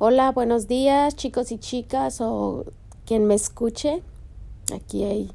[0.00, 2.66] Hola, buenos días chicos y chicas o
[3.04, 4.00] quien me escuche.
[4.72, 5.32] Aquí hay,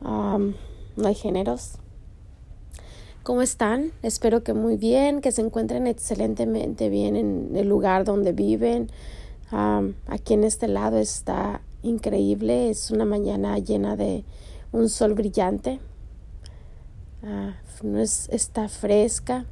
[0.00, 1.74] no hay géneros.
[3.22, 3.92] ¿Cómo están?
[4.02, 8.90] Espero que muy bien, que se encuentren excelentemente bien en el lugar donde viven.
[9.52, 14.24] aquí en este lado está increíble, es una mañana llena de
[14.72, 15.78] un sol brillante.
[17.84, 19.46] Es, está fresca.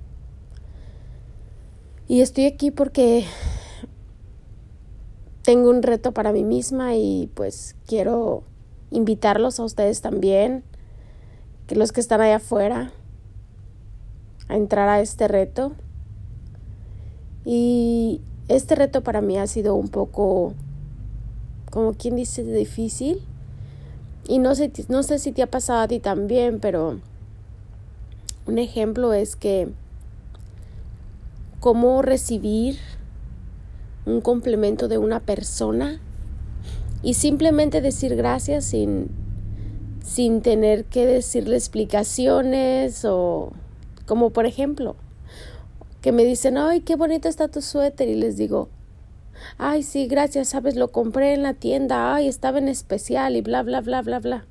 [2.08, 3.26] Y estoy aquí porque
[5.44, 8.42] tengo un reto para mí misma y pues quiero
[8.90, 10.64] invitarlos a ustedes también,
[11.66, 12.92] que los que están allá afuera,
[14.48, 15.72] a entrar a este reto.
[17.44, 20.54] Y este reto para mí ha sido un poco,
[21.70, 23.20] como quien dice, difícil.
[24.26, 27.00] Y no sé, no sé si te ha pasado a ti también, pero
[28.46, 29.68] un ejemplo es que
[31.60, 32.78] cómo recibir
[34.06, 36.00] un complemento de una persona
[37.02, 39.08] y simplemente decir gracias sin,
[40.04, 43.52] sin tener que decirle explicaciones o
[44.06, 44.96] como por ejemplo
[46.04, 48.68] que me dicen, ay, qué bonito está tu suéter y les digo,
[49.56, 53.62] ay, sí, gracias, sabes, lo compré en la tienda, ay, estaba en especial y bla,
[53.62, 54.46] bla, bla, bla, bla.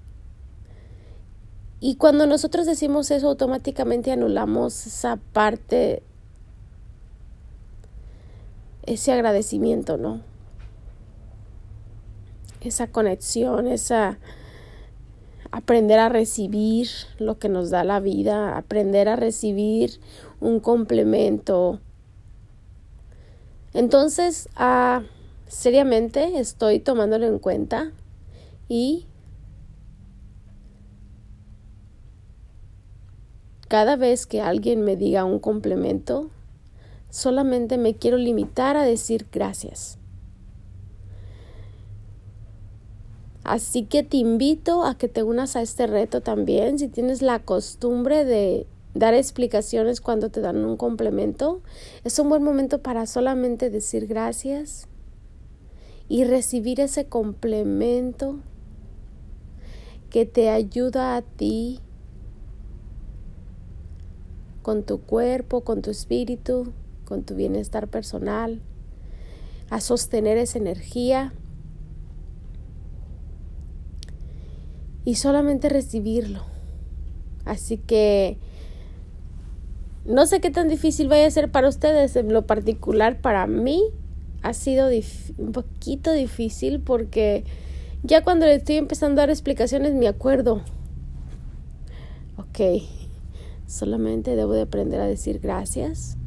[1.80, 6.02] Y cuando nosotros decimos eso, automáticamente anulamos esa parte
[8.86, 10.22] ese agradecimiento, ¿no?
[12.62, 14.20] Esa conexión, esa
[15.52, 16.88] aprender a recibir
[17.20, 20.00] lo que nos da la vida, aprender a recibir
[20.40, 21.80] un complemento.
[23.74, 25.04] Entonces, ah,
[25.48, 27.92] seriamente estoy tomándolo en cuenta
[28.68, 29.06] y
[33.68, 36.32] cada vez que alguien me diga un complemento,
[37.14, 40.00] solamente me quiero limitar a decir gracias.
[43.44, 46.80] Así que te invito a que te unas a este reto también.
[46.80, 48.66] Si tienes la costumbre de
[48.96, 51.62] dar explicaciones cuando te dan un complemento,
[52.04, 54.88] es un buen momento para solamente decir gracias
[56.10, 58.40] y recibir ese complemento
[60.10, 61.80] que te ayuda a ti
[64.64, 66.74] con tu cuerpo, con tu espíritu,
[67.06, 68.62] con tu bienestar personal,
[69.70, 71.34] a sostener esa energía.
[75.06, 76.44] Y solamente recibirlo.
[77.46, 78.38] Así que
[80.06, 83.84] no sé qué tan difícil vaya a ser para ustedes, en lo particular para mí
[84.42, 84.90] ha sido
[85.38, 87.46] un poquito difícil porque
[88.04, 90.62] ya cuando le estoy empezando a dar explicaciones me acuerdo,
[92.38, 92.84] ok,
[93.66, 96.18] solamente debo de aprender a decir gracias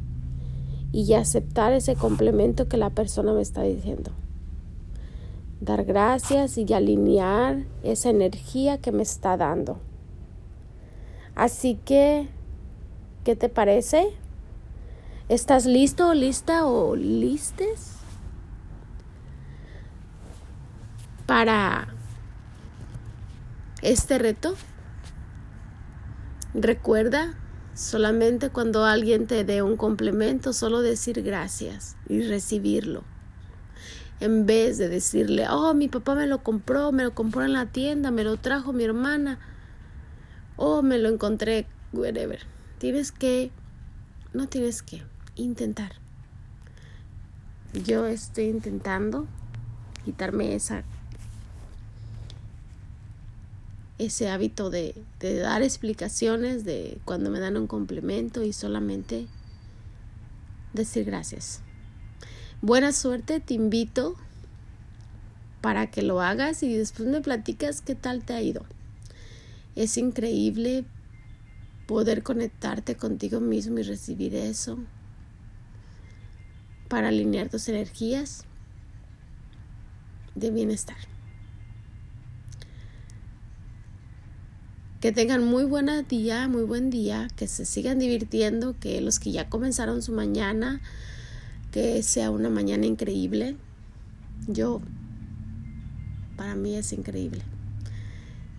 [0.97, 4.09] y aceptar ese complemento que la persona me está diciendo.
[5.61, 9.77] Dar gracias y alinear esa energía que me está dando.
[11.35, 12.27] Así que,
[13.23, 14.07] ¿qué te parece?
[15.29, 17.91] ¿Estás listo, lista o listes
[21.27, 21.89] para
[23.83, 24.55] este reto?
[26.55, 27.35] Recuerda
[27.77, 33.03] Solamente cuando alguien te dé un complemento, solo decir gracias y recibirlo.
[34.19, 37.67] En vez de decirle, oh, mi papá me lo compró, me lo compró en la
[37.67, 39.37] tienda, me lo trajo mi hermana,
[40.55, 42.39] oh, me lo encontré, whatever.
[42.79, 43.51] Tienes que,
[44.33, 45.03] no tienes que,
[45.35, 45.91] intentar.
[47.85, 49.27] Yo estoy intentando
[50.03, 50.83] quitarme esa
[53.97, 59.27] ese hábito de, dar explicaciones de cuando me dan un complemento y solamente
[60.73, 61.61] decir gracias.
[62.61, 64.15] Buena suerte, te invito
[65.61, 68.65] para que lo hagas y después me platicas qué tal te ha ido.
[69.75, 70.85] Es increíble
[71.87, 74.77] poder conectarte contigo mismo y recibir eso
[76.87, 78.45] para alinear tus energías
[80.35, 81.16] de bienestar.
[85.07, 89.31] Que tengan muy buen día, muy buen día, que se sigan divirtiendo, que los que
[89.31, 90.81] ya comenzaron su mañana,
[91.71, 93.55] que sea una mañana increíble.
[94.49, 94.81] Yo,
[96.35, 97.41] para mí es increíble.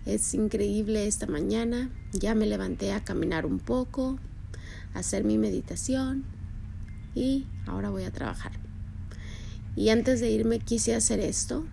[0.07, 1.91] Es increíble esta mañana.
[2.13, 4.17] Ya me levanté a caminar un poco,
[4.95, 6.25] a hacer mi meditación
[7.13, 8.53] y ahora voy a trabajar.
[9.75, 11.67] Y antes de irme quise hacer esto.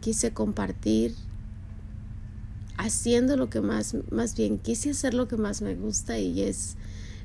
[0.00, 1.16] Quise compartir
[2.76, 6.76] haciendo lo que más, más bien quise hacer lo que más me gusta y es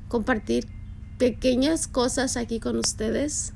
[0.07, 0.67] compartir
[1.17, 3.53] pequeñas cosas aquí con ustedes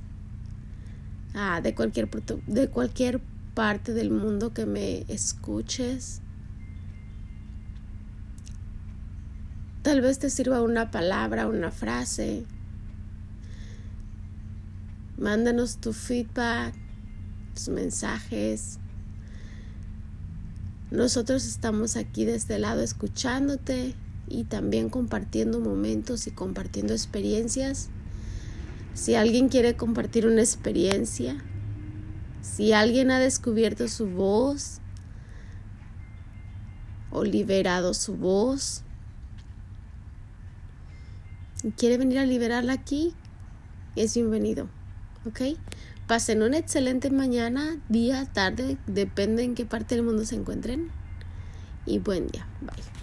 [1.34, 2.10] ah, de, cualquier,
[2.48, 3.22] de cualquier
[3.54, 6.22] parte del mundo que me escuches.
[9.82, 12.46] Tal vez te sirva una palabra, una frase.
[15.18, 16.74] Mándanos tu feedback,
[17.54, 18.80] tus mensajes.
[20.94, 23.96] Nosotros estamos aquí de este lado escuchándote
[24.28, 27.90] y también compartiendo momentos y compartiendo experiencias.
[28.94, 31.44] Si alguien quiere compartir una experiencia,
[32.44, 34.82] si alguien ha descubierto su voz
[37.10, 38.84] o liberado su voz
[41.64, 43.16] y quiere venir a liberarla aquí,
[43.96, 44.70] es bienvenido.
[45.26, 45.58] ¿Ok?
[46.08, 50.92] Pasen una excelente mañana, día, tarde, depende en qué parte del mundo se encuentren.
[51.86, 52.46] Y buen día.
[52.62, 53.03] Bye.